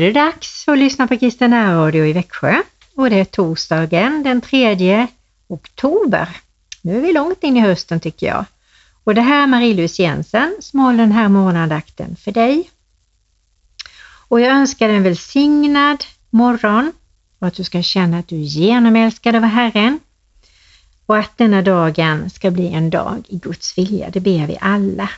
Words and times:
Nu 0.00 0.06
är 0.06 0.12
det 0.12 0.20
dags 0.20 0.68
att 0.68 0.78
lyssna 0.78 1.06
på 1.06 1.16
Kristina 1.16 1.74
Radio 1.74 2.06
i 2.06 2.12
Växjö 2.12 2.62
och 2.96 3.10
det 3.10 3.20
är 3.20 3.24
torsdagen 3.24 4.22
den 4.22 4.40
3 4.40 5.06
oktober. 5.48 6.28
Nu 6.82 6.96
är 6.96 7.00
vi 7.00 7.12
långt 7.12 7.44
in 7.44 7.56
i 7.56 7.60
hösten 7.60 8.00
tycker 8.00 8.26
jag. 8.26 8.44
Och 9.04 9.14
det 9.14 9.20
här 9.20 9.42
är 9.42 9.46
Marie-Louise 9.46 10.02
Jensen 10.02 10.56
som 10.60 10.80
håller 10.80 10.98
den 10.98 11.12
här 11.12 11.28
morgonandakten 11.28 12.16
för 12.16 12.32
dig. 12.32 12.70
Och 14.28 14.40
jag 14.40 14.52
önskar 14.52 14.88
dig 14.88 14.96
en 14.96 15.02
välsignad 15.02 16.04
morgon 16.30 16.92
och 17.38 17.46
att 17.46 17.54
du 17.54 17.64
ska 17.64 17.82
känna 17.82 18.18
att 18.18 18.28
du 18.28 18.36
är 18.36 18.40
genomälskad 18.40 19.36
av 19.36 19.42
Herren 19.42 20.00
och 21.06 21.18
att 21.18 21.38
denna 21.38 21.62
dagen 21.62 22.30
ska 22.30 22.50
bli 22.50 22.72
en 22.72 22.90
dag 22.90 23.22
i 23.28 23.36
Guds 23.36 23.78
vilja. 23.78 24.10
Det 24.10 24.20
ber 24.20 24.46
vi 24.46 24.58
alla. 24.60 25.10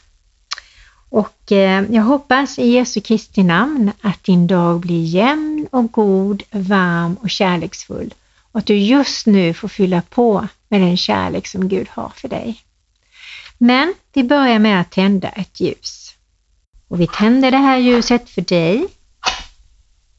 Och 1.12 1.52
eh, 1.52 1.84
jag 1.90 2.02
hoppas 2.02 2.58
i 2.58 2.66
Jesu 2.66 3.00
Kristi 3.00 3.42
namn 3.42 3.92
att 4.00 4.24
din 4.24 4.46
dag 4.46 4.80
blir 4.80 5.04
jämn 5.04 5.68
och 5.70 5.92
god, 5.92 6.42
varm 6.50 7.14
och 7.14 7.30
kärleksfull 7.30 8.14
och 8.52 8.58
att 8.58 8.66
du 8.66 8.76
just 8.76 9.26
nu 9.26 9.54
får 9.54 9.68
fylla 9.68 10.02
på 10.02 10.48
med 10.68 10.80
den 10.80 10.96
kärlek 10.96 11.46
som 11.46 11.68
Gud 11.68 11.88
har 11.88 12.12
för 12.16 12.28
dig. 12.28 12.60
Men 13.58 13.94
vi 14.12 14.24
börjar 14.24 14.58
med 14.58 14.80
att 14.80 14.90
tända 14.90 15.28
ett 15.28 15.60
ljus. 15.60 16.14
Och 16.88 17.00
vi 17.00 17.06
tänder 17.06 17.50
det 17.50 17.56
här 17.56 17.78
ljuset 17.78 18.30
för 18.30 18.42
dig 18.42 18.86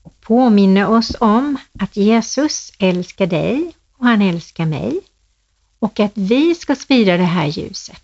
och 0.04 0.22
påminner 0.22 0.90
oss 0.90 1.16
om 1.20 1.58
att 1.80 1.98
Jesus 1.98 2.74
älskar 2.80 3.28
dig 3.28 3.72
och 3.98 4.06
han 4.06 4.22
älskar 4.22 4.66
mig 4.66 5.00
och 5.80 6.00
att 6.00 6.12
vi 6.16 6.56
ska 6.56 6.76
sprida 6.76 7.18
det 7.18 7.24
här 7.24 7.48
ljuset. 7.48 8.04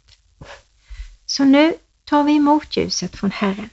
Så 1.25 1.43
nu 1.43 1.73
tar 2.09 2.23
vi 2.23 2.35
emot 2.35 2.77
ljuset 2.77 3.15
från 3.15 3.31
Herren. 3.31 3.69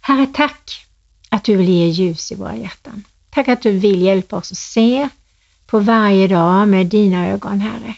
Herre, 0.00 0.26
tack 0.26 0.86
att 1.28 1.44
du 1.44 1.56
vill 1.56 1.68
ge 1.68 1.86
ljus 1.86 2.32
i 2.32 2.34
våra 2.34 2.56
hjärtan. 2.56 3.04
Tack 3.30 3.48
att 3.48 3.62
du 3.62 3.70
vill 3.70 4.02
hjälpa 4.02 4.36
oss 4.36 4.52
att 4.52 4.58
se 4.58 5.08
på 5.66 5.80
varje 5.80 6.28
dag 6.28 6.68
med 6.68 6.86
dina 6.86 7.28
ögon, 7.28 7.60
Herre. 7.60 7.94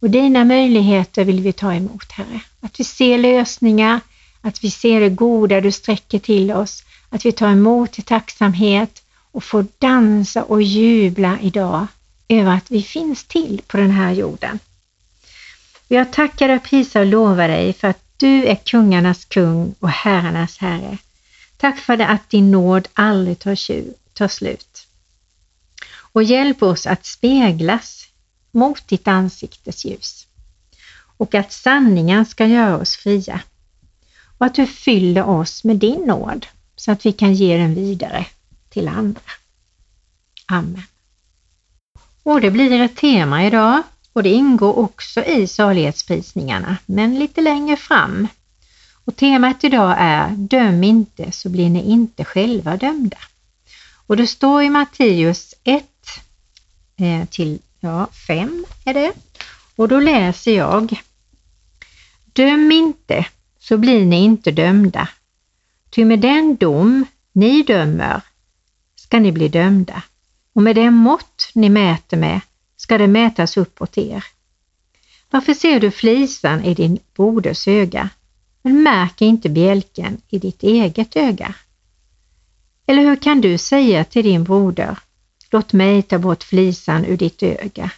Och 0.00 0.10
dina 0.10 0.44
möjligheter 0.44 1.24
vill 1.24 1.40
vi 1.40 1.52
ta 1.52 1.74
emot, 1.74 2.12
Herre. 2.12 2.40
Att 2.60 2.80
vi 2.80 2.84
ser 2.84 3.18
lösningar, 3.18 4.00
att 4.40 4.64
vi 4.64 4.70
ser 4.70 5.00
det 5.00 5.08
goda 5.08 5.60
du 5.60 5.72
sträcker 5.72 6.18
till 6.18 6.52
oss, 6.52 6.84
att 7.08 7.26
vi 7.26 7.32
tar 7.32 7.48
emot 7.48 7.98
i 7.98 8.02
tacksamhet 8.02 9.02
och 9.32 9.44
får 9.44 9.66
dansa 9.78 10.42
och 10.42 10.62
jubla 10.62 11.38
idag 11.40 11.86
över 12.28 12.52
att 12.52 12.70
vi 12.70 12.82
finns 12.82 13.24
till 13.24 13.62
på 13.66 13.76
den 13.76 13.90
här 13.90 14.12
jorden. 14.12 14.58
Jag 15.88 16.12
tackar 16.12 16.48
och 16.48 16.62
prisar 16.62 17.00
och 17.00 17.06
lovar 17.06 17.48
dig 17.48 17.72
för 17.72 17.88
att 17.88 18.03
du 18.16 18.46
är 18.46 18.54
kungarnas 18.54 19.24
kung 19.24 19.74
och 19.80 19.90
herrarnas 19.90 20.58
herre. 20.58 20.98
Tack 21.56 21.78
för 21.78 21.96
det 21.96 22.06
att 22.06 22.30
din 22.30 22.50
nåd 22.50 22.88
aldrig 22.92 23.38
tar, 23.38 23.58
tar 24.12 24.28
slut. 24.28 24.86
Och 25.96 26.22
hjälp 26.22 26.62
oss 26.62 26.86
att 26.86 27.06
speglas 27.06 28.08
mot 28.50 28.88
ditt 28.88 29.08
ansiktes 29.08 29.84
ljus 29.84 30.26
och 31.16 31.34
att 31.34 31.52
sanningen 31.52 32.26
ska 32.26 32.46
göra 32.46 32.76
oss 32.78 32.96
fria 32.96 33.40
och 34.38 34.46
att 34.46 34.54
du 34.54 34.66
fyller 34.66 35.24
oss 35.24 35.64
med 35.64 35.76
din 35.76 36.00
nåd 36.00 36.46
så 36.76 36.92
att 36.92 37.06
vi 37.06 37.12
kan 37.12 37.34
ge 37.34 37.56
den 37.56 37.74
vidare 37.74 38.26
till 38.68 38.88
andra. 38.88 39.20
Amen. 40.46 40.82
Och 42.22 42.40
det 42.40 42.50
blir 42.50 42.80
ett 42.80 42.96
tema 42.96 43.46
idag 43.46 43.82
och 44.14 44.22
det 44.22 44.28
ingår 44.28 44.78
också 44.78 45.24
i 45.24 45.46
salighetsprisningarna, 45.46 46.76
men 46.86 47.18
lite 47.18 47.40
längre 47.40 47.76
fram. 47.76 48.28
Och 49.04 49.16
temat 49.16 49.64
idag 49.64 49.94
är 49.98 50.28
Döm 50.28 50.84
inte 50.84 51.32
så 51.32 51.48
blir 51.48 51.70
ni 51.70 51.90
inte 51.90 52.24
själva 52.24 52.76
dömda. 52.76 53.16
Och 54.06 54.16
det 54.16 54.26
står 54.26 54.62
i 54.62 54.70
Matteus 54.70 55.54
1 55.64 55.84
eh, 56.96 57.28
till 57.30 57.58
ja, 57.80 58.08
5 58.26 58.64
är 58.84 58.94
det. 58.94 59.12
Och 59.76 59.88
då 59.88 60.00
läser 60.00 60.56
jag 60.56 61.00
Döm 62.32 62.72
inte 62.72 63.26
så 63.58 63.78
blir 63.78 64.04
ni 64.04 64.24
inte 64.24 64.50
dömda. 64.50 65.08
Ty 65.90 66.04
med 66.04 66.20
den 66.20 66.56
dom 66.56 67.06
ni 67.32 67.62
dömer 67.62 68.20
ska 68.96 69.20
ni 69.20 69.32
bli 69.32 69.48
dömda 69.48 70.02
och 70.52 70.62
med 70.62 70.76
den 70.76 70.94
mått 70.94 71.50
ni 71.54 71.68
mäter 71.68 72.16
med 72.16 72.40
ska 72.84 72.98
det 72.98 73.06
mätas 73.06 73.56
upp 73.56 73.82
åt 73.82 73.98
er. 73.98 74.24
Varför 75.30 75.54
ser 75.54 75.80
du 75.80 75.90
flisan 75.90 76.64
i 76.64 76.74
din 76.74 76.98
broders 77.16 77.68
öga, 77.68 78.08
men 78.62 78.82
märker 78.82 79.26
inte 79.26 79.48
bjälken 79.48 80.20
i 80.28 80.38
ditt 80.38 80.62
eget 80.62 81.16
öga? 81.16 81.54
Eller 82.86 83.02
hur 83.02 83.16
kan 83.16 83.40
du 83.40 83.58
säga 83.58 84.04
till 84.04 84.24
din 84.24 84.44
broder, 84.44 84.98
låt 85.50 85.72
mig 85.72 86.02
ta 86.02 86.18
bort 86.18 86.42
flisan 86.42 87.04
ur 87.04 87.16
ditt 87.16 87.42
öga, 87.42 87.90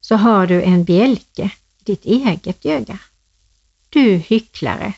så 0.00 0.16
har 0.16 0.46
du 0.46 0.62
en 0.62 0.84
bjälke 0.84 1.50
i 1.78 1.84
ditt 1.84 2.04
eget 2.04 2.66
öga? 2.66 2.98
Du 3.88 4.16
hycklare, 4.16 4.92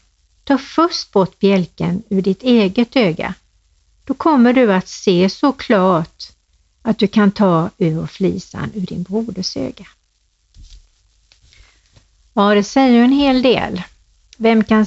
ta 0.45 0.59
först 0.59 1.13
bort 1.13 1.39
bjälken 1.39 2.03
ur 2.09 2.23
ditt 2.23 2.43
eget 2.43 2.97
öga, 2.97 3.35
då 4.05 4.15
kommer 4.15 4.53
du 4.53 4.73
att 4.73 4.89
se 4.89 5.31
så 5.31 5.53
klart 5.53 6.36
att 6.87 6.99
du 6.99 7.07
kan 7.07 7.31
ta 7.31 7.71
ur 7.79 8.07
flisan 8.07 8.71
ur 8.75 8.81
din 8.81 9.03
broders 9.03 9.57
öga. 9.57 9.87
Ja, 12.33 12.55
det 12.55 12.65
säger 12.65 13.03
en 13.03 13.13
hel 13.13 13.43
del. 13.43 13.83
Vem 14.37 14.65
kan 14.65 14.87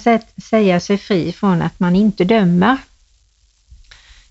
säga 0.50 0.80
sig 0.80 0.98
fri 0.98 1.32
från 1.32 1.62
att 1.62 1.80
man 1.80 1.96
inte 1.96 2.24
dömer? 2.24 2.78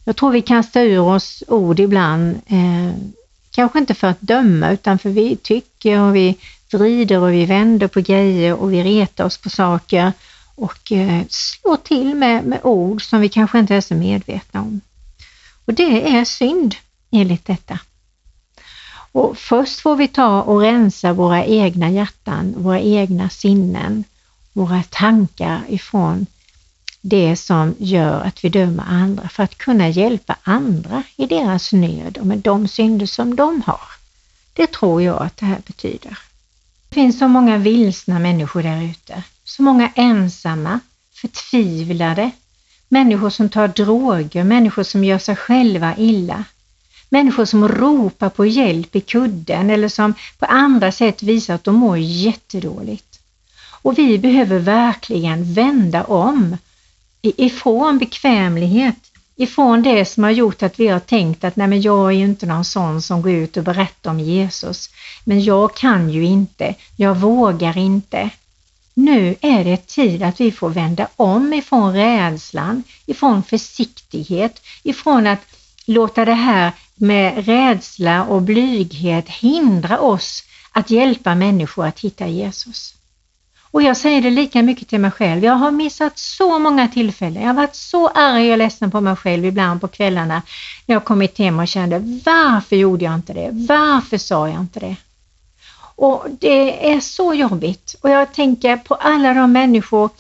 Jag 0.05 0.17
tror 0.17 0.31
vi 0.31 0.43
kastar 0.43 0.81
ur 0.81 1.01
oss 1.01 1.43
ord 1.49 1.81
ibland, 1.81 2.41
eh, 2.47 2.95
kanske 3.51 3.79
inte 3.79 3.95
för 3.95 4.07
att 4.07 4.21
döma 4.21 4.71
utan 4.71 4.99
för 4.99 5.11
vi 5.11 5.37
tycker 5.37 6.01
och 6.01 6.17
vi 6.17 6.37
vrider 6.73 7.21
och 7.21 7.33
vi 7.33 7.47
vänder 7.47 7.89
på 7.89 8.01
grejer 8.01 8.55
och 8.55 8.73
vi 8.73 8.83
retar 8.83 9.25
oss 9.25 9.39
på 9.39 9.51
saker 9.51 10.13
och 10.55 10.93
eh, 10.93 11.23
slår 11.29 11.77
till 11.77 12.15
med, 12.15 12.45
med 12.45 12.61
ord 12.63 13.03
som 13.03 13.21
vi 13.21 13.29
kanske 13.29 13.59
inte 13.59 13.75
är 13.75 13.81
så 13.81 13.95
medvetna 13.95 14.61
om. 14.61 14.81
Och 15.65 15.75
det 15.75 16.17
är 16.17 16.25
synd 16.25 16.75
enligt 17.11 17.47
detta. 17.47 17.79
Och 19.13 19.39
först 19.39 19.81
får 19.81 19.97
vi 19.97 20.09
ta 20.09 20.43
och 20.43 20.61
rensa 20.61 21.13
våra 21.13 21.45
egna 21.45 21.91
hjärtan, 21.91 22.55
våra 22.57 22.81
egna 22.81 23.29
sinnen, 23.29 24.05
våra 24.53 24.83
tankar 24.83 25.63
ifrån 25.69 26.27
det 27.01 27.37
som 27.37 27.75
gör 27.79 28.21
att 28.21 28.45
vi 28.45 28.49
dömer 28.49 28.85
andra 28.89 29.29
för 29.29 29.43
att 29.43 29.59
kunna 29.59 29.89
hjälpa 29.89 30.37
andra 30.43 31.03
i 31.17 31.27
deras 31.27 31.73
nöd 31.73 32.19
och 32.19 32.27
med 32.27 32.39
de 32.39 32.69
synder 32.69 33.07
som 33.07 33.37
de 33.37 33.63
har. 33.67 33.81
Det 34.53 34.67
tror 34.67 35.03
jag 35.03 35.23
att 35.23 35.37
det 35.37 35.47
här 35.47 35.61
betyder. 35.67 36.19
Det 36.89 36.95
finns 36.95 37.19
så 37.19 37.29
många 37.29 37.59
vilsna 37.59 38.19
människor 38.19 38.63
där 38.63 38.83
ute, 38.83 39.23
så 39.45 39.63
många 39.63 39.91
ensamma, 39.95 40.81
förtvivlade, 41.13 42.31
människor 42.89 43.31
som 43.31 43.49
tar 43.49 43.69
droger, 43.69 44.45
människor 44.45 44.83
som 44.83 45.05
gör 45.05 45.19
sig 45.19 45.37
själva 45.37 45.97
illa, 45.97 46.45
Människor 47.09 47.45
som 47.45 47.69
ropar 47.69 48.29
på 48.29 48.47
hjälp 48.47 48.97
i 48.97 49.01
kudden 49.01 49.71
eller 49.71 49.89
som 49.89 50.15
på 50.39 50.47
andra 50.47 50.93
sätt 50.93 51.23
visar 51.23 51.55
att 51.55 51.65
de 51.65 51.75
mår 51.75 51.99
jättedåligt. 51.99 53.21
Och 53.83 53.99
vi 53.99 54.19
behöver 54.19 54.59
verkligen 54.59 55.55
vända 55.55 56.05
om 56.05 56.57
ifrån 57.23 57.99
bekvämlighet, 57.99 58.97
ifrån 59.37 59.83
det 59.83 60.05
som 60.05 60.23
har 60.23 60.31
gjort 60.31 60.63
att 60.63 60.81
vi 60.81 60.89
har 60.89 61.01
tänkt 61.01 61.45
att 61.45 61.57
nej 61.57 61.67
men 61.67 61.81
jag 61.81 62.09
är 62.09 62.17
ju 62.17 62.25
inte 62.25 62.47
någon 62.47 62.65
sån 62.65 63.03
som 63.03 63.23
går 63.23 63.33
ut 63.33 63.57
och 63.57 63.65
berättar 63.65 64.11
om 64.11 64.21
Jesus. 64.21 64.91
Men 65.25 65.45
jag 65.45 65.75
kan 65.75 66.11
ju 66.11 66.25
inte, 66.25 66.75
jag 66.97 67.17
vågar 67.17 67.79
inte. 67.79 68.31
Nu 68.95 69.37
är 69.41 69.65
det 69.65 69.87
tid 69.87 70.23
att 70.23 70.41
vi 70.41 70.53
får 70.53 70.69
vända 70.71 71.09
om 71.17 71.53
ifrån 71.53 71.93
rädslan, 71.95 72.83
ifrån 73.07 73.43
försiktighet, 73.43 74.61
ifrån 74.83 75.27
att 75.27 75.41
låta 75.87 76.25
det 76.25 76.35
här 76.35 76.73
med 77.01 77.47
rädsla 77.47 78.25
och 78.25 78.43
blyghet 78.43 79.29
hindra 79.29 80.01
oss 80.01 80.43
att 80.73 80.91
hjälpa 80.91 81.35
människor 81.35 81.87
att 81.87 82.01
hitta 82.01 82.27
Jesus. 82.27 82.95
Och 83.71 83.83
jag 83.83 83.97
säger 83.97 84.23
det 84.23 84.31
lika 84.31 84.63
mycket 84.63 84.89
till 84.89 85.01
mig 85.01 85.11
själv. 85.11 85.45
Jag 85.45 85.53
har 85.53 85.71
missat 85.71 86.19
så 86.19 86.59
många 86.59 86.89
tillfällen. 86.89 87.43
Jag 87.43 87.49
har 87.49 87.55
varit 87.55 87.75
så 87.75 88.09
arg 88.09 88.53
och 88.53 88.59
ledsen 88.59 88.91
på 88.91 89.01
mig 89.01 89.17
själv 89.17 89.45
ibland 89.45 89.81
på 89.81 89.89
kvällarna 89.89 90.43
när 90.87 90.95
jag 90.95 91.05
kommit 91.05 91.39
hem 91.39 91.59
och 91.59 91.69
kände 91.69 91.99
varför 92.25 92.77
gjorde 92.77 93.05
jag 93.05 93.15
inte 93.15 93.33
det? 93.33 93.51
Varför 93.53 94.19
sa 94.19 94.49
jag 94.49 94.61
inte 94.61 94.81
det? 94.81 94.97
Och 95.97 96.27
det 96.41 96.93
är 96.93 97.01
så 97.01 97.35
jobbigt 97.35 97.97
och 98.01 98.11
jag 98.11 98.35
tänker 98.35 98.77
på 98.77 98.95
alla 98.95 99.35
de 99.35 99.53
människor 99.53 100.11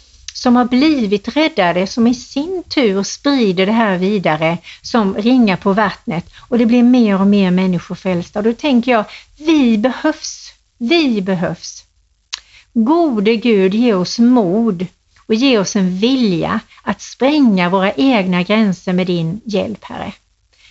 som 0.42 0.56
har 0.56 0.64
blivit 0.64 1.36
räddade 1.36 1.86
som 1.86 2.06
i 2.06 2.14
sin 2.14 2.62
tur 2.68 3.02
sprider 3.02 3.66
det 3.66 3.72
här 3.72 3.98
vidare 3.98 4.58
som 4.82 5.14
ringar 5.14 5.56
på 5.56 5.72
vattnet 5.72 6.30
och 6.48 6.58
det 6.58 6.66
blir 6.66 6.82
mer 6.82 7.20
och 7.20 7.26
mer 7.26 7.50
människor 7.50 7.94
frälsta. 7.94 8.42
Då 8.42 8.52
tänker 8.52 8.92
jag, 8.92 9.04
vi 9.36 9.78
behövs. 9.78 10.52
Vi 10.78 11.22
behövs. 11.22 11.84
Gode 12.72 13.36
Gud, 13.36 13.74
ge 13.74 13.94
oss 13.94 14.18
mod 14.18 14.86
och 15.26 15.34
ge 15.34 15.58
oss 15.58 15.76
en 15.76 15.98
vilja 15.98 16.60
att 16.82 17.02
spränga 17.02 17.68
våra 17.68 17.92
egna 17.92 18.42
gränser 18.42 18.92
med 18.92 19.06
din 19.06 19.40
hjälp, 19.44 19.84
Herre. 19.84 20.12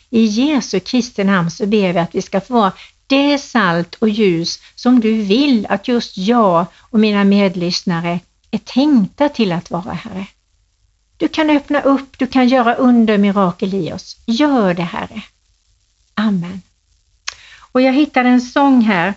I 0.09 0.25
Jesu 0.25 0.79
Kristi 0.79 1.23
namn 1.23 1.51
så 1.51 1.65
ber 1.65 1.93
vi 1.93 1.99
att 1.99 2.15
vi 2.15 2.21
ska 2.21 2.41
få 2.41 2.53
vara 2.53 2.71
det 3.07 3.37
salt 3.37 3.95
och 3.95 4.09
ljus 4.09 4.59
som 4.75 4.99
du 4.99 5.21
vill 5.21 5.65
att 5.69 5.87
just 5.87 6.17
jag 6.17 6.65
och 6.89 6.99
mina 6.99 7.23
medlyssnare 7.23 8.19
är 8.51 8.57
tänkta 8.57 9.29
till 9.29 9.51
att 9.51 9.71
vara, 9.71 9.93
Herre. 9.93 10.27
Du 11.17 11.27
kan 11.27 11.49
öppna 11.49 11.81
upp, 11.81 12.19
du 12.19 12.27
kan 12.27 12.47
göra 12.47 12.75
under 12.75 13.17
mirakel 13.17 13.73
i 13.73 13.93
oss. 13.93 14.17
Gör 14.25 14.73
det, 14.73 14.83
Herre. 14.83 15.21
Amen. 16.13 16.61
Och 17.71 17.81
jag 17.81 17.93
hittade 17.93 18.29
en 18.29 18.41
sång 18.41 18.81
här 18.81 19.13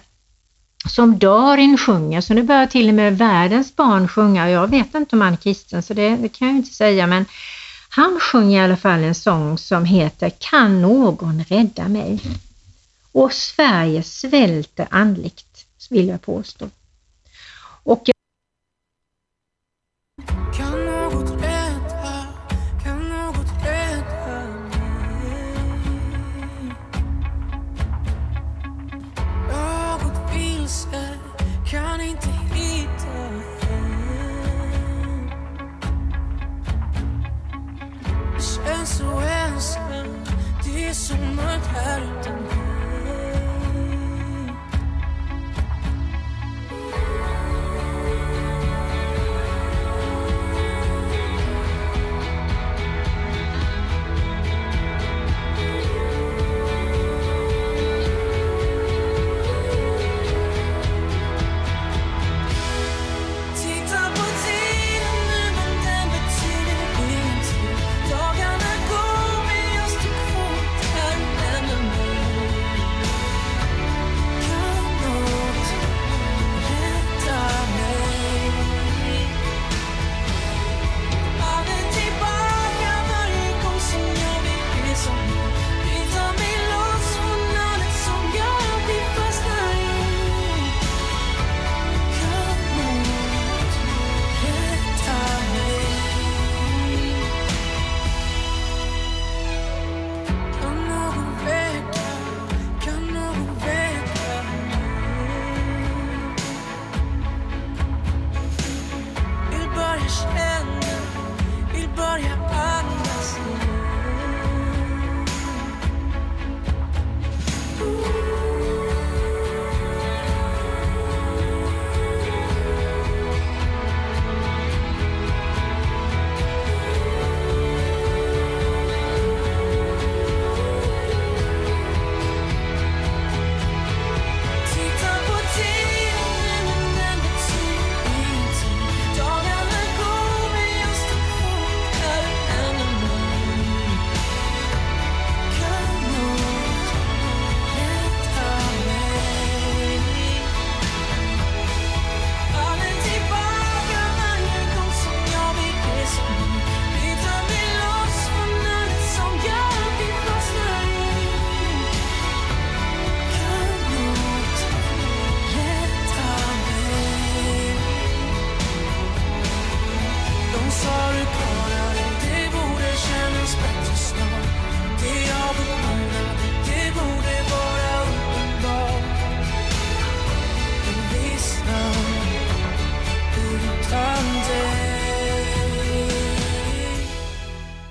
som 0.89 1.19
Darin 1.19 1.79
sjunger, 1.79 2.21
så 2.21 2.35
nu 2.35 2.43
börjar 2.43 2.67
till 2.67 2.89
och 2.89 2.95
med 2.95 3.19
världens 3.19 3.77
barn 3.77 4.09
sjunga. 4.09 4.51
Jag 4.51 4.71
vet 4.71 4.95
inte 4.95 5.17
om 5.17 5.23
han 5.23 5.33
är 5.33 5.37
kristen, 5.37 5.83
så 5.83 5.95
det, 5.95 6.17
det 6.17 6.29
kan 6.29 6.49
jag 6.49 6.57
inte 6.57 6.75
säga, 6.75 7.07
men 7.07 7.25
han 7.89 8.21
sjunger 8.21 8.61
i 8.61 8.65
alla 8.65 8.77
fall 8.77 9.05
en 9.05 9.15
sång 9.15 9.59
som 9.59 9.85
heter 9.85 10.31
Kan 10.39 10.83
någon 10.83 11.45
rädda 11.45 11.89
mig? 11.89 12.21
Och 13.13 13.33
Sverige 13.33 14.03
svälter 14.03 14.87
andligt, 14.91 15.67
vill 15.91 16.09
jag 16.09 16.23
påstå. 16.23 16.69
Och 17.83 18.11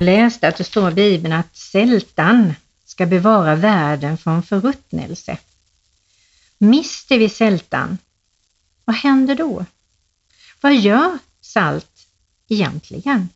läste 0.01 0.47
att 0.47 0.57
det 0.57 0.63
står 0.63 0.91
i 0.91 0.93
Bibeln 0.93 1.33
att 1.33 1.55
sältan 1.55 2.53
ska 2.85 3.05
bevara 3.05 3.55
världen 3.55 4.17
från 4.17 4.43
förruttnelse. 4.43 5.37
Mister 6.57 7.17
vi 7.17 7.29
sältan, 7.29 7.97
vad 8.85 8.95
händer 8.95 9.35
då? 9.35 9.65
Vad 10.61 10.75
gör 10.75 11.17
salt 11.41 12.07
egentligen? 12.47 13.29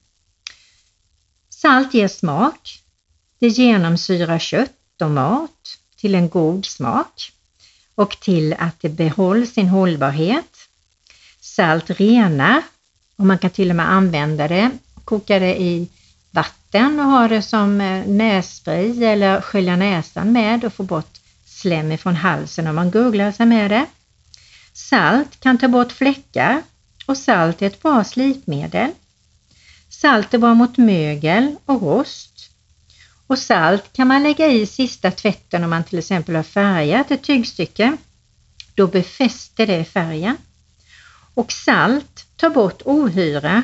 Salt 1.50 1.94
ger 1.94 2.08
smak. 2.08 2.80
Det 3.40 3.48
genomsyrar 3.48 4.40
kött 4.40 5.02
och 5.02 5.12
mat 5.12 5.78
till 5.96 6.16
en 6.16 6.30
god 6.30 6.66
smak 6.66 7.32
och 7.96 8.20
till 8.20 8.54
att 8.54 8.82
det 8.82 8.90
behåller 8.90 9.46
sin 9.46 9.68
hållbarhet. 9.68 10.58
Salt 11.42 11.90
renar 11.90 12.62
och 13.16 13.26
man 13.26 13.38
kan 13.38 13.50
till 13.50 13.70
och 13.70 13.76
med 13.76 13.92
använda 13.92 14.48
det, 14.48 14.72
koka 15.06 15.40
det 15.40 15.62
i 15.62 15.88
vatten 16.34 17.00
och 17.00 17.06
ha 17.06 17.28
det 17.28 17.42
som 17.42 17.82
eh, 17.82 18.08
nässpray 18.08 19.04
eller 19.04 19.42
skölja 19.42 19.76
näsan 19.76 20.32
med 20.32 20.66
och 20.66 20.74
få 20.74 20.84
bort 20.84 21.20
slem 21.46 21.92
ifrån 21.92 22.16
halsen 22.16 22.68
om 22.68 22.76
man 22.76 22.92
googlar 22.92 23.32
sig 23.32 23.46
med 23.46 23.72
det. 23.72 23.86
Salt 24.74 25.40
kan 25.40 25.58
ta 25.58 25.68
bort 25.68 25.92
fläckar 25.92 26.62
och 27.06 27.18
salt 27.18 27.62
är 27.62 27.68
ett 27.68 27.82
bra 27.82 28.04
slipmedel. 28.04 28.92
Salt 29.90 30.34
är 30.34 30.38
bra 30.38 30.54
mot 30.54 30.78
mögel 30.78 31.56
och 31.66 31.82
rost. 31.82 32.50
Och 33.28 33.40
salt 33.40 33.94
kan 33.94 34.08
man 34.08 34.24
lägga 34.24 34.48
i 34.48 34.66
sista 34.66 35.12
tvätten 35.12 35.64
om 35.64 35.70
man 35.70 35.84
till 35.84 36.00
exempel 36.00 36.36
har 36.36 36.44
färgat 36.44 37.12
ett 37.12 37.24
tygstycke. 37.24 37.98
Då 38.76 38.88
befäster 38.88 39.68
det 39.68 39.86
färgen. 39.86 40.38
Och 41.34 41.52
salt 41.52 42.26
tar 42.36 42.50
bort 42.50 42.82
ohyra 42.86 43.64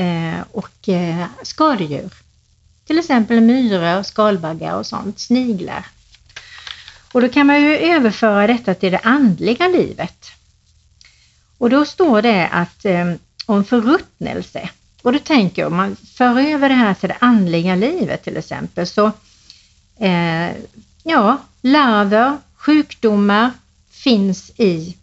Eh, 0.00 0.40
och 0.52 0.88
eh, 0.88 1.26
skadedjur. 1.42 2.10
Till 2.86 2.98
exempel 2.98 3.40
myror, 3.40 4.02
skalbaggar 4.02 4.74
och 4.74 4.86
sånt, 4.86 5.20
sniglar. 5.20 5.86
Och 7.12 7.20
då 7.20 7.28
kan 7.28 7.46
man 7.46 7.62
ju 7.62 7.76
överföra 7.76 8.46
detta 8.46 8.74
till 8.74 8.92
det 8.92 8.98
andliga 8.98 9.68
livet. 9.68 10.30
Och 11.58 11.70
då 11.70 11.84
står 11.84 12.22
det 12.22 12.48
att 12.48 12.84
eh, 12.84 13.12
om 13.46 13.64
förruttnelse. 13.64 14.70
Och 15.02 15.12
då 15.12 15.18
tänker 15.18 15.62
jag 15.62 15.70
om 15.70 15.76
man 15.76 15.96
för 15.96 16.40
över 16.40 16.68
det 16.68 16.74
här 16.74 16.94
till 16.94 17.08
det 17.08 17.16
andliga 17.20 17.74
livet 17.74 18.22
till 18.22 18.36
exempel 18.36 18.86
så 18.86 19.12
eh, 19.98 20.50
ja, 21.02 21.38
larver, 21.62 22.36
sjukdomar 22.56 23.50
finns 23.90 24.50
i 24.56 24.96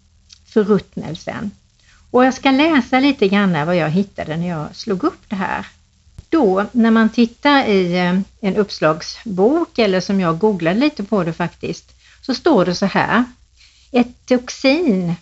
förruttnelsen. 0.46 1.52
Och 2.18 2.26
jag 2.26 2.34
ska 2.34 2.52
läsa 2.52 3.00
lite 3.00 3.28
grann 3.28 3.66
vad 3.66 3.76
jag 3.76 3.90
hittade 3.90 4.38
när 4.38 4.48
jag 4.48 4.76
slog 4.76 5.04
upp 5.04 5.30
det 5.30 5.36
här. 5.36 5.66
Då 6.30 6.66
när 6.72 6.92
man 6.92 7.10
tittar 7.10 7.66
i 7.66 7.98
eh, 7.98 8.20
en 8.42 8.56
uppslagsbok 8.56 9.80
eller 9.80 10.00
som 10.00 10.20
jag 10.20 10.38
googlade 10.40 10.80
lite 10.80 11.04
på 11.04 11.24
det 11.24 11.34
faktiskt, 11.34 11.92
så 12.22 12.34
står 12.34 12.66
det 12.66 12.76
så 12.76 12.86
här. 12.86 13.24
Ett 13.92 14.26
toxin 14.26 15.16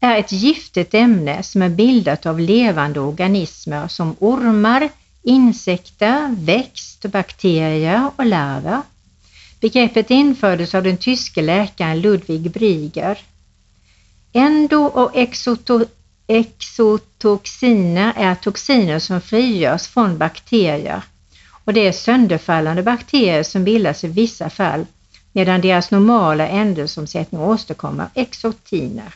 är 0.00 0.18
ett 0.18 0.32
giftigt 0.32 0.94
ämne 0.94 1.42
som 1.42 1.62
är 1.62 1.68
bildat 1.68 2.26
av 2.26 2.40
levande 2.40 3.00
organismer 3.00 3.88
som 3.88 4.16
ormar, 4.18 4.88
insekter, 5.22 6.34
växt, 6.38 7.04
bakterier 7.04 8.10
och 8.16 8.26
larver. 8.26 8.82
Begreppet 9.60 10.10
infördes 10.10 10.74
av 10.74 10.82
den 10.82 10.96
tyske 10.96 11.42
läkaren 11.42 12.00
Ludwig 12.00 12.50
Brieger. 12.50 13.18
Endo 14.32 14.84
och 14.84 15.16
exoto 15.16 15.84
exotoxiner 16.26 18.12
är 18.16 18.34
toxiner 18.34 18.98
som 18.98 19.20
frigörs 19.20 19.86
från 19.86 20.18
bakterier 20.18 21.02
och 21.64 21.72
det 21.72 21.86
är 21.86 21.92
sönderfallande 21.92 22.82
bakterier 22.82 23.42
som 23.42 23.64
bildas 23.64 24.04
i 24.04 24.08
vissa 24.08 24.50
fall 24.50 24.86
medan 25.32 25.60
deras 25.60 25.90
normala 25.90 26.48
ändelsomsättning 26.48 27.40
åstadkommer 27.40 28.06
exotiner. 28.14 29.14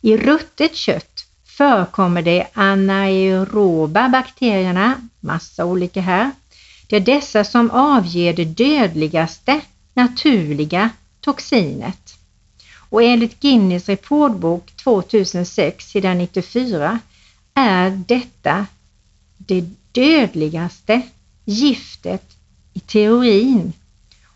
I 0.00 0.16
ruttet 0.16 0.74
kött 0.76 1.26
förekommer 1.44 2.22
de 2.22 2.46
anaeroba 2.52 4.08
bakterierna, 4.08 5.08
massa 5.20 5.64
olika 5.64 6.00
här. 6.00 6.30
Det 6.86 6.96
är 6.96 7.00
dessa 7.00 7.44
som 7.44 7.70
avger 7.70 8.32
det 8.32 8.44
dödligaste 8.44 9.60
naturliga 9.94 10.90
toxinet. 11.20 12.14
Och 12.94 13.02
enligt 13.02 13.40
Guinness 13.40 13.88
rekordbok 13.88 14.76
2006 14.76 15.86
sidan 15.88 16.18
94 16.18 16.98
är 17.54 17.90
detta 17.90 18.66
det 19.36 19.64
dödligaste 19.92 21.02
giftet 21.44 22.36
i 22.72 22.80
teorin. 22.80 23.72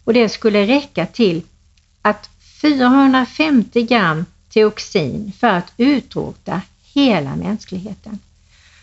Och 0.04 0.14
det 0.14 0.28
skulle 0.28 0.66
räcka 0.66 1.06
till 1.06 1.42
att 2.02 2.30
450 2.60 3.82
gram 3.82 4.24
teoxin 4.48 5.32
för 5.38 5.48
att 5.48 5.72
utrota 5.76 6.62
hela 6.94 7.36
mänskligheten. 7.36 8.18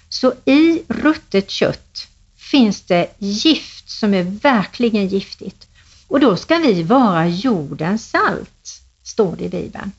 Så 0.10 0.34
i 0.46 0.84
ruttet 0.88 1.50
kött 1.50 2.08
finns 2.38 2.82
det 2.82 3.08
gift 3.20 3.90
som 3.90 4.14
är 4.14 4.24
verkligen 4.24 5.08
giftigt. 5.08 5.68
Och 6.08 6.20
då 6.20 6.38
ska 6.38 6.58
vi 6.58 6.84
vara 6.84 7.28
jordens 7.28 8.10
salt, 8.10 8.75
står 9.06 9.36
det 9.36 9.44
i 9.44 9.50
Bibeln. 9.50 9.92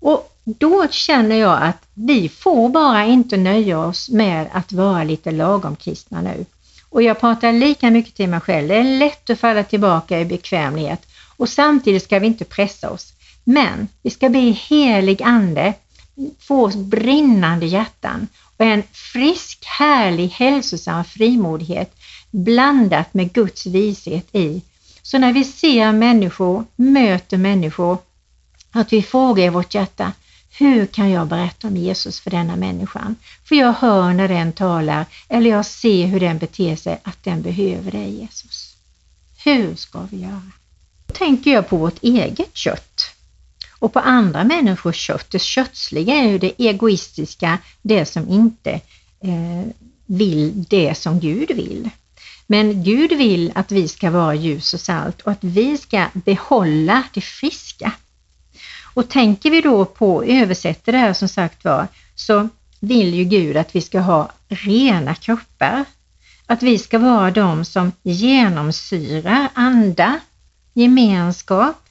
Och 0.00 0.34
då 0.44 0.88
känner 0.90 1.36
jag 1.36 1.62
att 1.62 1.86
vi 1.94 2.28
får 2.28 2.68
bara 2.68 3.04
inte 3.04 3.36
nöja 3.36 3.78
oss 3.78 4.08
med 4.08 4.48
att 4.52 4.72
vara 4.72 5.04
lite 5.04 5.30
lagom 5.30 5.76
kristna 5.76 6.20
nu. 6.20 6.44
Och 6.90 7.02
jag 7.02 7.20
pratar 7.20 7.52
lika 7.52 7.90
mycket 7.90 8.14
till 8.14 8.28
mig 8.28 8.40
själv. 8.40 8.68
Det 8.68 8.76
är 8.76 8.98
lätt 8.98 9.30
att 9.30 9.38
falla 9.38 9.64
tillbaka 9.64 10.20
i 10.20 10.24
bekvämlighet 10.24 11.06
och 11.36 11.48
samtidigt 11.48 12.04
ska 12.04 12.18
vi 12.18 12.26
inte 12.26 12.44
pressa 12.44 12.90
oss. 12.90 13.12
Men 13.44 13.88
vi 14.02 14.10
ska 14.10 14.28
be 14.28 14.38
helig 14.38 15.22
ande, 15.22 15.74
få 16.38 16.64
oss 16.64 16.76
brinnande 16.76 17.66
hjärtan 17.66 18.28
och 18.56 18.64
en 18.64 18.82
frisk, 18.92 19.64
härlig, 19.64 20.28
hälsosam 20.28 21.04
frimodighet 21.04 21.94
blandat 22.30 23.14
med 23.14 23.32
Guds 23.32 23.66
vishet 23.66 24.34
i. 24.34 24.62
Så 25.10 25.18
när 25.18 25.32
vi 25.32 25.44
ser 25.44 25.92
människor, 25.92 26.64
möter 26.76 27.36
människor, 27.36 27.98
att 28.70 28.92
vi 28.92 29.02
frågar 29.02 29.44
i 29.44 29.48
vårt 29.48 29.74
hjärta, 29.74 30.12
hur 30.58 30.86
kan 30.86 31.10
jag 31.10 31.28
berätta 31.28 31.68
om 31.68 31.76
Jesus 31.76 32.20
för 32.20 32.30
denna 32.30 32.56
människan? 32.56 33.16
För 33.44 33.54
jag 33.56 33.72
hör 33.72 34.12
när 34.12 34.28
den 34.28 34.52
talar 34.52 35.06
eller 35.28 35.50
jag 35.50 35.66
ser 35.66 36.06
hur 36.06 36.20
den 36.20 36.38
beter 36.38 36.76
sig 36.76 37.00
att 37.02 37.24
den 37.24 37.42
behöver 37.42 37.90
dig 37.90 38.20
Jesus. 38.20 38.76
Hur 39.44 39.76
ska 39.76 40.06
vi 40.10 40.20
göra? 40.20 40.50
Då 41.06 41.14
tänker 41.14 41.50
jag 41.50 41.68
på 41.68 41.76
vårt 41.76 42.02
eget 42.02 42.56
kött 42.56 43.00
och 43.78 43.92
på 43.92 44.00
andra 44.00 44.44
människors 44.44 44.96
kött. 44.96 45.30
Det 45.30 45.38
kötsliga 45.38 46.14
är 46.14 46.28
ju 46.28 46.38
det 46.38 46.52
egoistiska, 46.58 47.58
det 47.82 48.06
som 48.06 48.28
inte 48.28 48.70
eh, 49.20 49.72
vill 50.06 50.64
det 50.68 50.98
som 50.98 51.20
Gud 51.20 51.48
vill. 51.56 51.90
Men 52.50 52.84
Gud 52.84 53.12
vill 53.12 53.52
att 53.54 53.72
vi 53.72 53.88
ska 53.88 54.10
vara 54.10 54.34
ljus 54.34 54.74
och 54.74 54.80
salt 54.80 55.20
och 55.20 55.32
att 55.32 55.44
vi 55.44 55.78
ska 55.78 56.06
behålla 56.12 57.02
det 57.14 57.20
friska. 57.20 57.92
Och 58.94 59.08
tänker 59.08 59.50
vi 59.50 59.60
då 59.60 59.84
på, 59.84 60.24
översätter 60.24 60.92
det 60.92 60.98
här 60.98 61.12
som 61.12 61.28
sagt 61.28 61.64
var, 61.64 61.88
så 62.14 62.48
vill 62.80 63.14
ju 63.14 63.24
Gud 63.24 63.56
att 63.56 63.74
vi 63.76 63.80
ska 63.80 64.00
ha 64.00 64.30
rena 64.48 65.14
kroppar. 65.14 65.84
Att 66.46 66.62
vi 66.62 66.78
ska 66.78 66.98
vara 66.98 67.30
de 67.30 67.64
som 67.64 67.92
genomsyrar 68.02 69.48
anda, 69.54 70.20
gemenskap, 70.74 71.88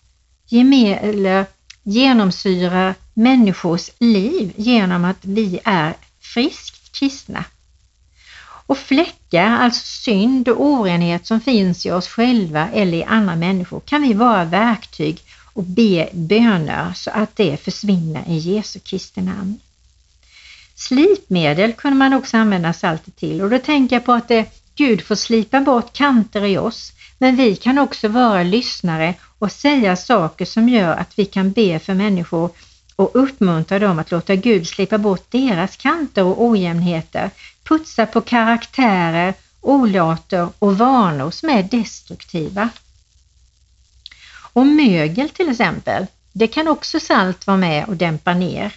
geme 0.48 0.96
eller 0.96 1.46
genomsyrar 1.84 2.96
människors 3.14 3.90
liv 4.00 4.54
genom 4.56 5.06
att 5.06 5.20
vi 5.22 5.60
är 5.64 5.94
friskt 6.20 6.92
kristna. 7.00 7.46
Och 8.42 8.78
tankar, 9.30 9.64
alltså 9.64 9.86
synd 9.86 10.50
och 10.50 10.66
orenhet 10.66 11.28
som 11.28 11.42
finns 11.42 11.86
i 11.86 11.92
oss 11.92 12.08
själva 12.08 12.70
eller 12.74 12.98
i 12.98 13.04
andra 13.04 13.36
människor. 13.36 13.80
Kan 13.80 14.02
vi 14.02 14.14
vara 14.14 14.46
verktyg 14.46 15.20
och 15.54 15.64
be 15.64 16.10
böner 16.14 16.94
så 16.94 17.12
att 17.12 17.36
det 17.36 17.58
försvinner 17.58 18.24
i 18.28 18.38
Jesu 18.38 18.80
Kristi 18.80 19.22
namn. 19.22 19.60
Slipmedel 20.76 21.74
kunde 21.74 21.98
man 21.98 22.14
också 22.14 22.38
använda 22.38 22.74
saltet 22.74 23.16
till. 23.16 23.42
Och 23.42 23.50
då 23.50 23.60
tänker 23.60 23.96
jag 23.96 24.06
på 24.06 24.14
att 24.14 24.28
det, 24.28 24.46
Gud 24.76 25.02
får 25.02 25.16
slipa 25.16 25.62
bort 25.62 25.94
kanter 25.94 26.46
i 26.46 26.58
oss. 26.58 26.94
Men 27.20 27.36
vi 27.36 27.56
kan 27.56 27.78
också 27.78 28.08
vara 28.08 28.44
lyssnare 28.44 29.14
och 29.40 29.52
säga 29.52 29.96
saker 29.96 30.46
som 30.46 30.70
gör 30.70 30.94
att 30.96 31.20
vi 31.20 31.26
kan 31.26 31.52
be 31.52 31.80
för 31.80 31.94
människor 31.94 32.50
och 32.96 33.12
uppmuntra 33.14 33.80
dem 33.80 34.00
att 34.00 34.12
låta 34.12 34.36
Gud 34.36 34.68
slipa 34.68 34.98
bort 34.98 35.32
deras 35.32 35.78
kanter 35.78 36.24
och 36.24 36.44
ojämnheter, 36.46 37.30
putsa 37.68 38.06
på 38.06 38.22
karaktärer, 38.22 39.34
olater 39.62 40.50
och 40.60 40.78
vanor 40.78 41.32
som 41.32 41.50
är 41.50 41.64
destruktiva. 41.64 42.70
Och 44.54 44.68
mögel 44.68 45.30
till 45.30 45.50
exempel, 45.50 46.06
det 46.34 46.48
kan 46.48 46.68
också 46.68 47.00
salt 47.00 47.48
vara 47.48 47.58
med 47.58 47.86
och 47.86 47.98
dämpa 47.98 48.34
ner. 48.34 48.74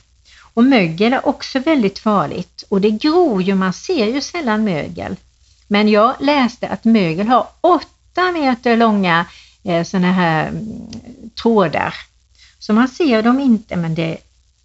Och 0.54 0.64
mögel 0.64 1.12
är 1.12 1.28
också 1.28 1.58
väldigt 1.58 1.98
farligt 1.98 2.64
och 2.68 2.80
det 2.80 2.90
gror 2.90 3.42
ju, 3.42 3.54
man 3.54 3.72
ser 3.72 4.06
ju 4.06 4.20
sällan 4.20 4.64
mögel. 4.64 5.16
Men 5.68 5.88
jag 5.88 6.14
läste 6.20 6.68
att 6.68 6.84
mögel 6.84 7.26
har 7.26 7.46
8 7.60 8.32
meter 8.32 8.76
långa 8.76 9.26
eh, 9.64 9.84
sådana 9.84 10.12
här 10.12 10.48
mm, 10.48 10.90
trådar. 11.42 11.94
Så 12.58 12.72
man 12.72 12.88
ser 12.88 13.22
dem 13.22 13.40
inte 13.40 13.76
men 13.76 13.94
det 13.94 14.18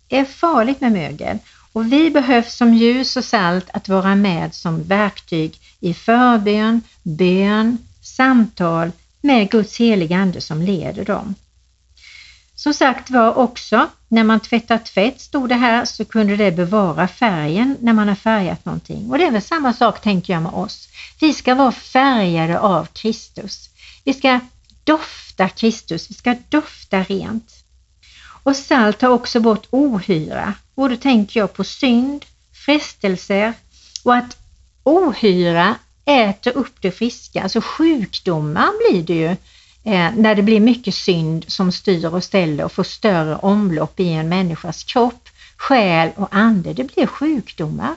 är 0.10 0.26
farligt 0.26 0.82
med 0.82 0.92
mögel. 0.92 1.38
Och 1.76 1.92
vi 1.92 2.12
behövs 2.12 2.56
som 2.56 2.74
ljus 2.74 3.18
och 3.18 3.24
salt 3.24 3.70
att 3.74 3.90
vara 3.90 4.16
med 4.16 4.54
som 4.54 4.84
verktyg 4.84 5.60
i 5.80 5.94
förbön, 5.94 6.82
bön, 7.04 7.78
samtal 8.02 8.92
med 9.22 9.50
Guds 9.50 9.78
heliga 9.78 10.18
Ande 10.18 10.42
som 10.42 10.62
leder 10.62 11.06
dem. 11.06 11.36
Som 12.56 12.74
sagt 12.74 13.10
var 13.10 13.38
också, 13.38 13.88
när 14.08 14.24
man 14.24 14.40
tvättar 14.40 14.78
tvätt, 14.78 15.22
stod 15.22 15.50
det 15.50 15.56
här, 15.56 15.86
så 15.86 16.06
kunde 16.06 16.36
det 16.36 16.52
bevara 16.52 17.08
färgen 17.08 17.78
när 17.80 17.94
man 17.94 18.08
har 18.08 18.16
färgat 18.16 18.66
någonting. 18.66 19.12
Och 19.12 19.18
det 19.18 19.26
är 19.26 19.32
väl 19.32 19.42
samma 19.42 19.74
sak 19.74 20.02
tänker 20.02 20.34
jag 20.34 20.42
med 20.42 20.54
oss. 20.54 20.90
Vi 21.20 21.34
ska 21.34 21.56
vara 21.56 21.72
färgade 21.72 22.60
av 22.60 22.86
Kristus. 22.86 23.70
Vi 24.04 24.14
ska 24.14 24.40
dofta 24.84 25.50
Kristus, 25.50 26.10
vi 26.10 26.14
ska 26.14 26.36
dofta 26.50 27.04
rent. 27.04 27.52
Och 28.44 28.56
salt 28.56 29.00
tar 29.00 29.10
också 29.10 29.40
bort 29.40 29.68
ohyra 29.70 30.54
och 30.76 30.90
då 30.90 30.96
tänker 30.96 31.40
jag 31.40 31.54
på 31.54 31.64
synd, 31.64 32.26
frestelser 32.66 33.54
och 34.04 34.16
att 34.16 34.38
ohyra 34.84 35.76
äter 36.06 36.58
upp 36.58 36.82
det 36.82 36.92
friska, 36.92 37.44
alltså 37.44 37.62
sjukdomar 37.62 38.92
blir 38.92 39.04
det 39.04 39.14
ju 39.14 39.30
eh, 39.94 40.12
när 40.16 40.36
det 40.36 40.42
blir 40.42 40.60
mycket 40.60 40.96
synd 40.96 41.46
som 41.48 41.72
styr 41.72 42.06
och 42.06 42.24
ställer 42.24 42.66
och 42.66 42.72
får 42.72 42.84
större 42.84 43.36
omlopp 43.36 44.00
i 44.00 44.10
en 44.10 44.30
människas 44.30 44.84
kropp, 44.84 45.30
själ 45.58 46.10
och 46.16 46.28
ande. 46.32 46.74
Det 46.74 46.84
blir 46.84 47.08
sjukdomar. 47.08 47.96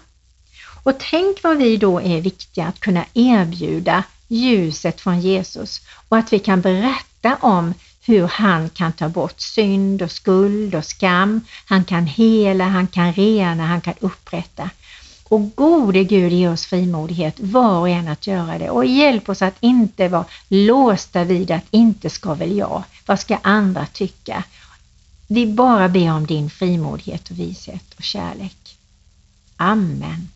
Och 0.83 0.99
tänk 0.99 1.43
vad 1.43 1.57
vi 1.57 1.77
då 1.77 2.01
är 2.01 2.21
viktiga 2.21 2.67
att 2.67 2.81
kunna 2.81 3.05
erbjuda 3.15 4.05
ljuset 4.29 5.01
från 5.01 5.21
Jesus 5.21 5.81
och 6.09 6.19
att 6.19 6.33
vi 6.33 6.39
kan 6.39 6.61
berätta 6.61 7.37
om 7.41 7.75
hur 8.09 8.27
han 8.27 8.71
kan 8.71 8.93
ta 8.93 9.09
bort 9.09 9.41
synd 9.41 10.03
och 10.03 10.11
skuld 10.11 10.75
och 10.75 10.85
skam. 10.85 11.41
Han 11.65 11.85
kan 11.85 12.07
hela, 12.07 12.65
han 12.65 12.87
kan 12.87 13.13
rena, 13.13 13.67
han 13.67 13.81
kan 13.81 13.95
upprätta. 14.01 14.71
Och 15.25 15.55
gode 15.55 16.05
Gud 16.05 16.33
ge 16.33 16.49
oss 16.49 16.67
frimodighet 16.67 17.35
var 17.41 17.79
och 17.79 17.89
en 17.89 18.09
att 18.09 18.27
göra 18.27 18.59
det 18.59 18.71
och 18.71 18.85
hjälp 18.85 19.29
oss 19.29 19.43
att 19.43 19.57
inte 19.61 20.09
vara 20.09 20.25
låsta 20.49 21.25
vid 21.25 21.51
att 21.51 21.65
inte 21.71 22.11
ska 22.11 22.35
väl 22.35 22.57
jag, 22.57 22.85
vad 23.07 23.21
ska 23.21 23.39
andra 23.43 23.87
tycka? 23.87 24.45
Vi 25.27 25.47
bara 25.47 25.89
ber 25.89 26.13
om 26.13 26.27
din 26.27 26.51
frimodighet 26.51 27.31
och 27.31 27.39
vishet 27.39 27.95
och 27.97 28.03
kärlek. 28.03 28.79
Amen. 29.57 30.29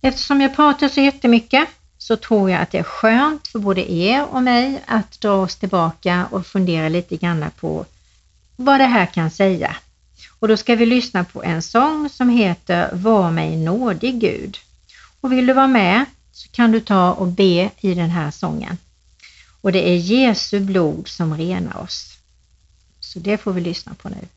Eftersom 0.00 0.40
jag 0.40 0.56
pratar 0.56 0.88
så 0.88 1.00
jättemycket 1.00 1.68
så 2.08 2.16
tror 2.16 2.50
jag 2.50 2.62
att 2.62 2.70
det 2.70 2.78
är 2.78 2.82
skönt 2.82 3.48
för 3.48 3.58
både 3.58 3.92
er 3.92 4.26
och 4.30 4.42
mig 4.42 4.82
att 4.86 5.20
dra 5.20 5.32
oss 5.32 5.56
tillbaka 5.56 6.28
och 6.30 6.46
fundera 6.46 6.88
lite 6.88 7.16
grann 7.16 7.44
på 7.60 7.86
vad 8.56 8.80
det 8.80 8.86
här 8.86 9.06
kan 9.06 9.30
säga. 9.30 9.76
Och 10.38 10.48
då 10.48 10.56
ska 10.56 10.74
vi 10.74 10.86
lyssna 10.86 11.24
på 11.24 11.42
en 11.42 11.62
sång 11.62 12.08
som 12.08 12.28
heter 12.28 12.90
Var 12.92 13.30
mig 13.30 13.56
nådig 13.56 14.20
Gud. 14.20 14.58
Och 15.20 15.32
vill 15.32 15.46
du 15.46 15.52
vara 15.52 15.66
med 15.66 16.04
så 16.32 16.48
kan 16.48 16.72
du 16.72 16.80
ta 16.80 17.12
och 17.12 17.26
be 17.26 17.70
i 17.80 17.94
den 17.94 18.10
här 18.10 18.30
sången. 18.30 18.78
Och 19.60 19.72
det 19.72 19.88
är 19.88 19.96
Jesu 19.96 20.60
blod 20.60 21.08
som 21.08 21.36
renar 21.36 21.76
oss. 21.76 22.18
Så 23.00 23.18
det 23.18 23.38
får 23.38 23.52
vi 23.52 23.60
lyssna 23.60 23.94
på 23.94 24.08
nu. 24.08 24.28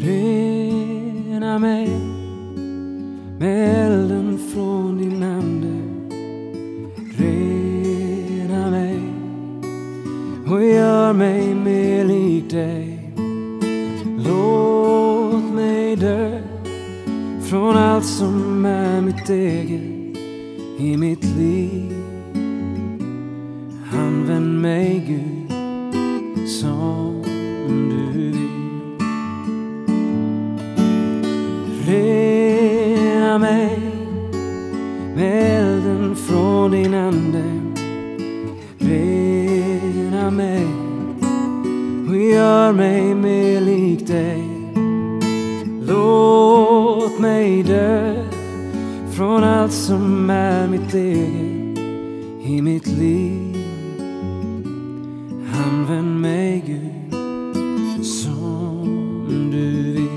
Rena 0.00 1.58
mig 1.58 1.88
med 3.38 3.77
mitt 50.78 50.94
eget 50.94 51.78
i 52.42 52.62
mitt 52.62 52.86
liv. 52.86 53.56
Använd 55.66 56.20
mig 56.20 56.64
Gud 56.66 58.06
som 58.06 59.48
du 59.52 59.92
vill. 59.92 60.08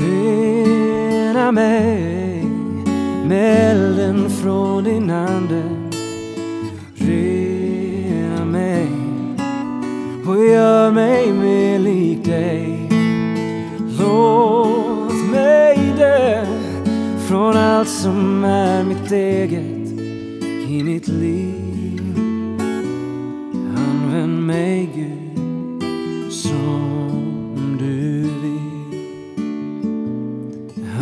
Rena 0.00 1.52
mig 1.52 2.44
med 3.28 3.70
elden 3.70 4.30
från 4.30 4.84
din 4.84 5.10
ande 5.10 5.75
steget 19.06 19.92
i 20.68 20.82
mitt 20.82 21.08
liv. 21.08 22.02
Använd 23.76 24.46
mig 24.46 24.90
Gud 24.94 26.32
som 26.32 27.76
du 27.78 28.22
vill. 28.42 29.00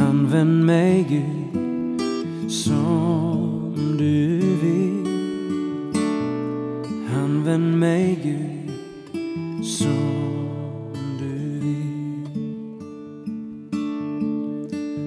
Använd 0.08 0.64
mig 0.64 1.06
Gud 1.08 2.52
som 2.52 3.74
du 3.98 4.38
vill. 4.62 5.06
Använd 7.14 7.78
mig 7.78 8.18
Gud 8.22 9.66
som 9.66 10.46
du 11.18 11.58
vill. 11.60 12.28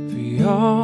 För 0.10 0.44
jag 0.44 0.77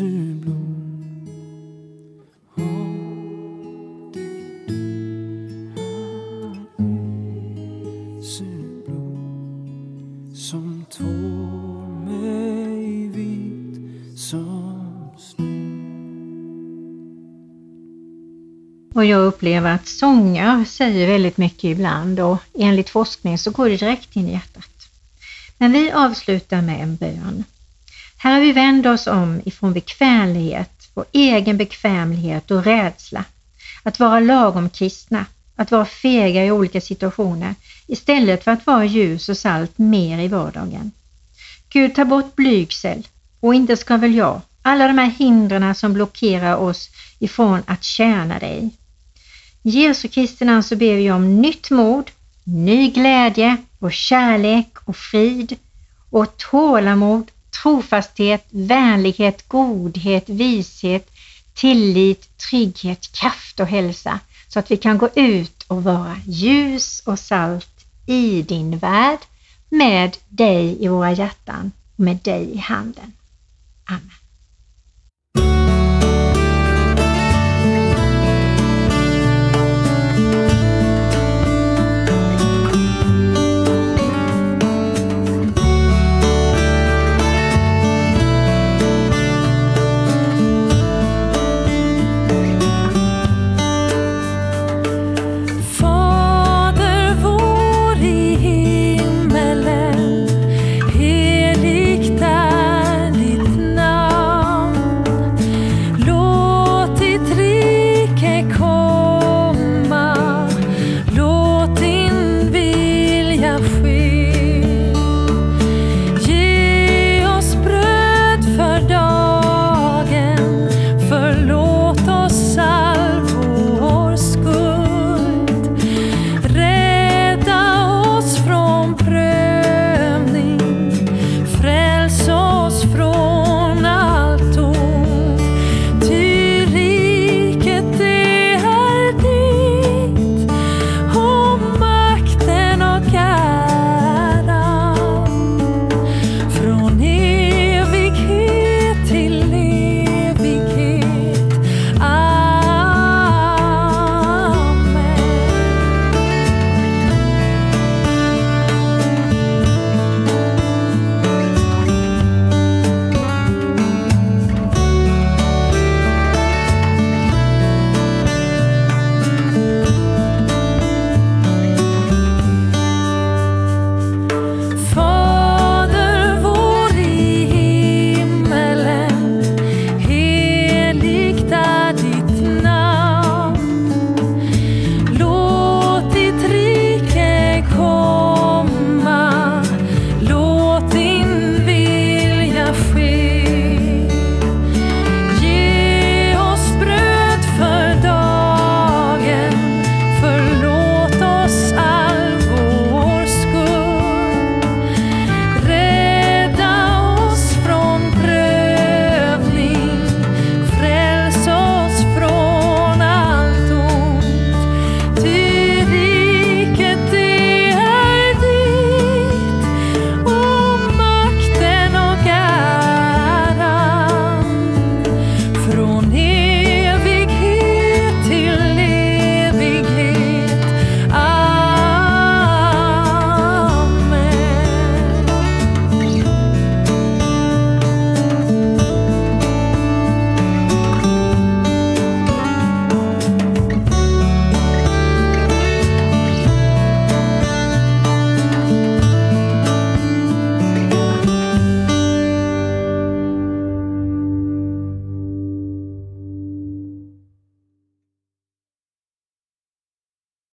Jesu 0.00 0.34
blod 0.34 1.28
Jesu 8.16 8.44
blod 8.86 10.36
som 10.36 10.84
tvår 10.90 12.04
mig 12.04 13.08
vit 13.08 14.18
som 14.18 15.10
snö 15.18 15.44
Och 18.94 19.04
jag 19.04 19.24
upplever 19.24 19.74
att 19.74 19.86
sånger 19.86 20.64
säger 20.64 21.08
väldigt 21.08 21.36
mycket 21.36 21.64
ibland 21.64 22.20
och 22.20 22.38
enligt 22.54 22.90
forskning 22.90 23.38
så 23.38 23.50
går 23.50 23.68
det 23.68 23.76
direkt 23.76 24.16
in 24.16 24.28
i 24.28 24.32
hjärtat. 24.32 24.90
Men 25.58 25.72
vi 25.72 25.90
avslutar 25.90 26.62
med 26.62 26.82
en 26.82 26.96
bön. 26.96 27.44
Herre, 28.22 28.40
vi 28.40 28.52
vänder 28.52 28.92
oss 28.92 29.06
om 29.06 29.40
ifrån 29.44 29.72
bekvämlighet, 29.72 30.90
vår 30.94 31.04
egen 31.12 31.56
bekvämlighet 31.56 32.50
och 32.50 32.64
rädsla. 32.64 33.24
Att 33.82 34.00
vara 34.00 34.20
lagom 34.20 34.70
kristna, 34.70 35.26
att 35.56 35.70
vara 35.70 35.84
fega 35.84 36.44
i 36.44 36.50
olika 36.50 36.80
situationer 36.80 37.54
istället 37.86 38.44
för 38.44 38.50
att 38.50 38.66
vara 38.66 38.84
ljus 38.84 39.28
och 39.28 39.36
salt 39.36 39.78
mer 39.78 40.18
i 40.18 40.28
vardagen. 40.28 40.92
Gud, 41.68 41.94
ta 41.94 42.04
bort 42.04 42.36
blygsel 42.36 43.08
och 43.40 43.54
inte 43.54 43.76
ska 43.76 43.96
väl 43.96 44.14
jag, 44.14 44.40
alla 44.62 44.86
de 44.86 44.98
här 44.98 45.10
hindren 45.10 45.74
som 45.74 45.92
blockerar 45.92 46.56
oss 46.56 46.90
ifrån 47.18 47.62
att 47.66 47.84
tjäna 47.84 48.38
dig. 48.38 48.70
I 49.62 49.70
Jesu 49.70 50.08
Kristi 50.08 50.44
namn 50.44 50.62
så 50.62 50.76
ber 50.76 50.94
vi 50.94 51.10
om 51.10 51.42
nytt 51.42 51.70
mod, 51.70 52.10
ny 52.44 52.90
glädje 52.90 53.56
och 53.78 53.92
kärlek 53.92 54.78
och 54.84 54.96
frid 54.96 55.56
och 56.10 56.36
tålamod, 56.36 57.30
trofasthet, 57.50 58.46
vänlighet, 58.50 59.48
godhet, 59.48 60.28
vishet, 60.28 61.10
tillit, 61.54 62.38
trygghet, 62.38 63.12
kraft 63.12 63.60
och 63.60 63.66
hälsa 63.66 64.20
så 64.48 64.58
att 64.58 64.70
vi 64.70 64.76
kan 64.76 64.98
gå 64.98 65.08
ut 65.14 65.62
och 65.62 65.84
vara 65.84 66.16
ljus 66.26 67.02
och 67.06 67.18
salt 67.18 67.86
i 68.06 68.42
din 68.42 68.78
värld 68.78 69.18
med 69.68 70.16
dig 70.28 70.84
i 70.84 70.88
våra 70.88 71.12
hjärtan 71.12 71.72
och 71.96 72.04
med 72.04 72.16
dig 72.16 72.50
i 72.54 72.58
handen. 72.58 73.12
Amen. 73.84 75.59